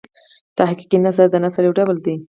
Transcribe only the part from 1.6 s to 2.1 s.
یو ډول